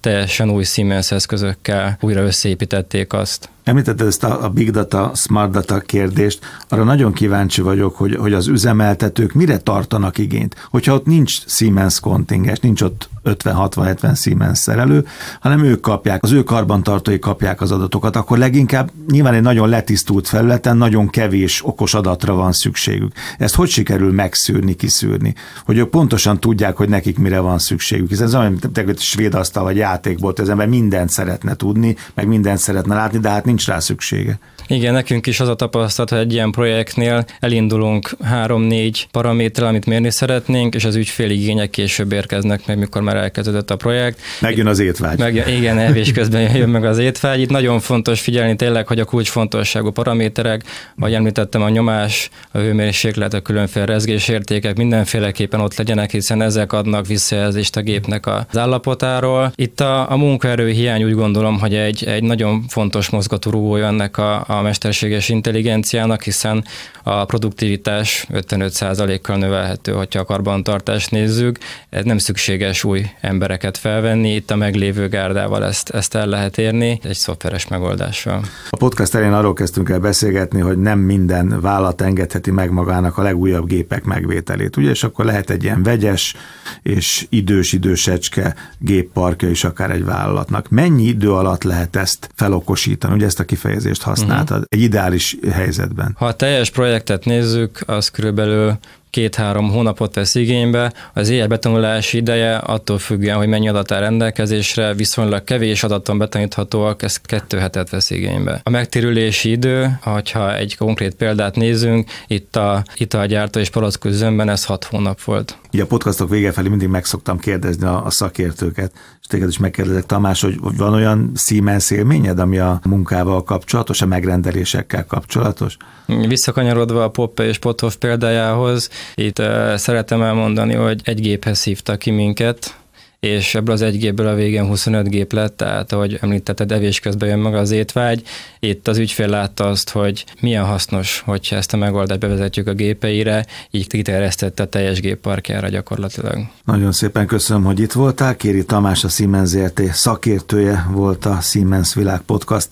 teljesen 0.00 0.50
új 0.50 0.64
Siemens 0.64 1.10
eszközökkel 1.10 1.96
újra 2.00 2.20
összeépítették 2.20 3.12
azt. 3.12 3.48
Említetted 3.64 4.06
ezt 4.06 4.24
a, 4.24 4.44
a 4.44 4.48
big 4.48 4.70
data, 4.70 5.12
smart 5.14 5.50
data 5.50 5.80
kérdést, 5.80 6.38
arra 6.68 6.84
nagyon 6.84 7.12
kíváncsi 7.12 7.60
vagyok, 7.60 7.96
hogy, 7.96 8.16
hogy 8.16 8.32
az 8.32 8.48
üzemeltetők 8.48 9.32
mire 9.32 9.58
tartanak 9.58 10.18
igényt. 10.18 10.68
Hogyha 10.70 10.94
ott 10.94 11.06
nincs 11.06 11.46
Siemens 11.46 12.00
kontingens, 12.00 12.58
nincs 12.58 12.82
ott 12.82 13.08
50-60-70 13.24 14.20
Siemens 14.20 14.58
szerelő, 14.58 15.06
hanem 15.40 15.64
ők 15.64 15.80
kapják, 15.80 16.22
az 16.22 16.32
ő 16.32 16.42
karbantartói 16.42 17.18
kapják 17.18 17.60
az 17.60 17.72
adatokat, 17.72 18.16
akkor 18.16 18.38
leginkább 18.38 18.90
nyilván 19.10 19.34
egy 19.34 19.42
nagyon 19.42 19.68
letisztult 19.68 20.28
felületen 20.28 20.76
nagyon 20.76 21.08
kevés 21.08 21.64
okos 21.64 21.94
adatra 21.94 22.34
van 22.34 22.52
szükségük. 22.52 23.12
Ezt 23.38 23.54
hogy 23.54 23.68
sikerül 23.68 24.12
megszűrni, 24.12 24.74
kiszűrni? 24.74 25.34
Hogy 25.64 25.78
ők 25.78 25.88
pontosan 25.88 26.40
tudják, 26.40 26.76
hogy 26.76 26.88
nekik 26.88 27.18
mire 27.18 27.40
van 27.40 27.58
szükségük. 27.58 28.08
Hiszen 28.08 28.26
ez 28.26 28.34
olyan, 28.34 28.58
mint 28.72 28.98
svéd 28.98 29.34
asztal 29.34 29.62
vagy 29.62 29.76
játékból, 29.76 30.32
az 30.36 30.48
ember 30.48 30.68
mindent 30.68 31.10
szeretne 31.10 31.54
tudni, 31.54 31.96
meg 32.14 32.26
mindent 32.26 32.58
szeretne 32.58 32.94
látni, 32.94 33.18
de 33.18 33.28
hát 33.28 33.44
nincs 33.52 33.66
rá 33.66 33.78
szüksége. 33.78 34.38
Igen, 34.66 34.92
nekünk 34.92 35.26
is 35.26 35.40
az 35.40 35.48
a 35.48 35.54
tapasztalat, 35.54 36.10
hogy 36.10 36.18
egy 36.18 36.32
ilyen 36.32 36.50
projektnél 36.50 37.24
elindulunk 37.40 38.10
három-négy 38.22 39.08
paraméter, 39.10 39.64
amit 39.64 39.86
mérni 39.86 40.10
szeretnénk, 40.10 40.74
és 40.74 40.84
az 40.84 40.94
ügyfél 40.94 41.30
igények 41.30 41.70
később 41.70 42.12
érkeznek 42.12 42.66
meg, 42.66 42.78
mikor 42.78 43.02
már 43.02 43.16
elkezdődött 43.16 43.70
a 43.70 43.76
projekt. 43.76 44.20
Megjön 44.40 44.66
az 44.66 44.78
étvágy. 44.78 45.18
Meg, 45.18 45.44
igen, 45.48 45.78
elvés 45.78 46.12
közben 46.12 46.56
jön 46.56 46.68
meg 46.68 46.84
az 46.84 46.98
étvágy. 46.98 47.40
Itt 47.40 47.50
nagyon 47.50 47.80
fontos 47.80 48.20
figyelni 48.20 48.56
tényleg, 48.56 48.86
hogy 48.86 49.00
a 49.00 49.04
kulcsfontosságú 49.04 49.90
paraméterek, 49.90 50.62
vagy 50.96 51.14
említettem 51.14 51.62
a 51.62 51.68
nyomás, 51.68 52.30
a 52.50 52.58
hőmérséklet, 52.58 53.34
a 53.34 53.40
különféle 53.40 53.84
rezgésértékek 53.84 54.76
mindenféleképpen 54.76 55.60
ott 55.60 55.76
legyenek, 55.76 56.10
hiszen 56.10 56.42
ezek 56.42 56.72
adnak 56.72 57.06
visszajelzést 57.06 57.76
a 57.76 57.80
gépnek 57.80 58.26
az 58.26 58.58
állapotáról. 58.58 59.52
Itt 59.54 59.80
a, 59.80 60.10
a 60.10 60.16
munkaerő 60.16 60.70
hiány 60.70 61.04
úgy 61.04 61.14
gondolom, 61.14 61.58
hogy 61.58 61.74
egy, 61.74 62.04
egy 62.04 62.22
nagyon 62.22 62.64
fontos 62.68 63.10
mozgatórugója 63.44 63.86
ennek 63.86 64.18
a, 64.18 64.44
a 64.48 64.62
mesterséges 64.62 65.28
intelligenciának, 65.28 66.22
hiszen 66.22 66.64
a 67.02 67.24
produktivitás 67.24 68.26
55%-kal 68.32 69.36
növelhető, 69.36 69.92
hogyha 69.92 70.20
a 70.20 70.24
karbantartást 70.24 71.10
nézzük. 71.10 71.58
Ez 71.90 72.04
nem 72.04 72.18
szükséges 72.18 72.84
új 72.84 73.06
embereket 73.20 73.78
felvenni, 73.78 74.34
itt 74.34 74.50
a 74.50 74.56
meglévő 74.56 75.08
gárdával 75.08 75.64
ezt, 75.64 75.90
ezt 75.90 76.14
el 76.14 76.26
lehet 76.26 76.58
érni 76.58 77.00
egy 77.02 77.14
szoftveres 77.14 77.68
megoldással. 77.68 78.42
A 78.70 78.76
podcast 78.76 79.14
elején 79.14 79.34
arról 79.34 79.52
kezdtünk 79.52 79.88
el 79.88 79.98
beszélgetni, 79.98 80.60
hogy 80.60 80.78
nem 80.78 80.98
minden 80.98 81.60
vállalat 81.60 82.00
engedheti 82.00 82.50
meg 82.50 82.70
magának 82.70 83.18
a 83.18 83.22
legújabb 83.22 83.66
gépek 83.66 84.04
megvételét, 84.04 84.76
ugye, 84.76 84.90
és 84.90 85.04
akkor 85.04 85.24
lehet 85.24 85.50
egy 85.50 85.62
ilyen 85.62 85.82
vegyes 85.82 86.34
és 86.82 87.26
idős 87.28 87.72
idősecske 87.72 88.54
gépparkja 88.78 89.50
is 89.50 89.64
akár 89.64 89.90
egy 89.90 90.04
vállalatnak. 90.04 90.68
Mennyi 90.68 91.02
idő 91.02 91.32
alatt 91.32 91.62
lehet 91.62 91.96
ezt 91.96 92.30
felokosítani? 92.34 93.14
Ugye 93.14 93.26
ezt 93.32 93.40
a 93.40 93.44
kifejezést 93.44 94.02
használtad 94.02 94.56
uh-huh. 94.56 94.66
egy 94.68 94.80
ideális 94.80 95.36
helyzetben. 95.52 96.14
Ha 96.18 96.26
a 96.26 96.32
teljes 96.32 96.70
projektet 96.70 97.24
nézzük, 97.24 97.80
az 97.86 98.08
körülbelül 98.08 98.78
két-három 99.10 99.70
hónapot 99.70 100.14
vesz 100.14 100.34
igénybe. 100.34 100.92
Az 101.12 101.28
éjjel 101.28 101.46
betanulási 101.46 102.16
ideje 102.16 102.56
attól 102.56 102.98
függően, 102.98 103.36
hogy 103.36 103.46
mennyi 103.46 103.68
adat 103.68 103.92
áll 103.92 104.00
rendelkezésre, 104.00 104.94
viszonylag 104.94 105.44
kevés 105.44 105.82
adaton 105.82 106.18
betaníthatóak, 106.18 107.02
ez 107.02 107.16
kettő 107.16 107.58
hetet 107.58 107.90
vesz 107.90 108.10
igénybe. 108.10 108.60
A 108.62 108.70
megtérülési 108.70 109.50
idő, 109.50 109.98
ha 110.32 110.56
egy 110.56 110.76
konkrét 110.76 111.14
példát 111.14 111.56
nézünk, 111.56 112.10
itt 112.26 112.56
a 112.56 112.82
italgyártó 112.96 113.60
és 113.60 113.70
palacküzemben 113.70 114.48
ez 114.48 114.64
hat 114.64 114.84
hónap 114.84 115.22
volt. 115.22 115.56
Ugye 115.72 115.82
a 115.82 115.86
podcastok 115.86 116.28
vége 116.28 116.52
felé 116.52 116.68
mindig 116.68 116.88
meg 116.88 117.04
szoktam 117.04 117.38
kérdezni 117.38 117.86
a, 117.86 118.04
a 118.04 118.10
szakértőket, 118.10 118.92
és 119.20 119.26
téged 119.26 119.48
is 119.48 119.58
megkérdezek, 119.58 120.06
Tamás, 120.06 120.40
hogy 120.40 120.58
van 120.60 120.92
olyan 120.92 121.32
Siemens 121.36 121.90
élményed, 121.90 122.38
ami 122.38 122.58
a 122.58 122.80
munkával 122.84 123.42
kapcsolatos, 123.42 124.02
a 124.02 124.06
megrendelésekkel 124.06 125.06
kapcsolatos? 125.06 125.76
Visszakanyarodva 126.06 127.04
a 127.04 127.10
Poppe 127.10 127.44
és 127.44 127.58
Pothoff 127.58 127.94
példájához, 127.94 128.88
itt 129.14 129.38
uh, 129.38 129.74
szeretem 129.74 130.22
elmondani, 130.22 130.74
hogy 130.74 131.00
egy 131.04 131.20
géphez 131.20 131.62
hívtak 131.62 131.98
ki 131.98 132.10
minket, 132.10 132.81
és 133.26 133.54
ebből 133.54 133.74
az 133.74 133.82
egy 133.82 133.98
gépből 133.98 134.26
a 134.26 134.34
végén 134.34 134.66
25 134.66 135.08
gép 135.08 135.32
lett, 135.32 135.56
tehát 135.56 135.92
ahogy 135.92 136.18
említetted, 136.20 136.72
evés 136.72 137.00
közben 137.00 137.28
jön 137.28 137.38
meg 137.38 137.54
az 137.54 137.70
étvágy. 137.70 138.22
Itt 138.58 138.88
az 138.88 138.98
ügyfél 138.98 139.28
látta 139.28 139.68
azt, 139.68 139.90
hogy 139.90 140.24
milyen 140.40 140.64
hasznos, 140.64 141.22
hogyha 141.24 141.56
ezt 141.56 141.72
a 141.72 141.76
megoldást 141.76 142.20
bevezetjük 142.20 142.66
a 142.66 142.72
gépeire, 142.72 143.46
így 143.70 143.86
kiterjesztette 143.86 144.62
a 144.62 144.66
teljes 144.66 145.00
gépparkjára 145.00 145.68
gyakorlatilag. 145.68 146.38
Nagyon 146.64 146.92
szépen 146.92 147.26
köszönöm, 147.26 147.64
hogy 147.64 147.80
itt 147.80 147.92
voltál. 147.92 148.36
Kéri 148.36 148.64
Tamás 148.64 149.04
a 149.04 149.08
Siemens 149.08 149.48
ZRT 149.48 149.82
szakértője 149.92 150.86
volt 150.90 151.24
a 151.24 151.38
Siemens 151.40 151.94
Világ 151.94 152.20
Podcast 152.20 152.68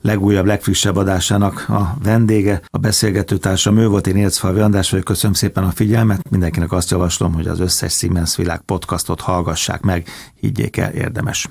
legújabb, 0.00 0.46
legfrissebb 0.46 0.96
adásának 0.96 1.68
a 1.68 1.96
vendége. 2.02 2.60
A 2.70 2.78
beszélgető 2.78 3.36
társam 3.36 3.78
ő 3.78 3.88
volt, 3.88 4.06
én 4.06 4.16
Ércfalvi 4.16 4.60
András 4.60 4.90
vagyok, 4.90 5.04
köszönöm 5.04 5.34
szépen 5.34 5.64
a 5.64 5.70
figyelmet. 5.70 6.30
Mindenkinek 6.30 6.72
azt 6.72 6.90
javaslom, 6.90 7.32
hogy 7.32 7.46
az 7.46 7.60
összes 7.60 7.92
Siemens 7.92 8.36
Világ 8.36 8.60
podcastot 8.60 9.20
hallgassák 9.20 9.80
meg 9.80 9.90
meg, 9.92 10.06
higgyék 10.40 10.76
el, 10.76 10.92
érdemes. 10.92 11.48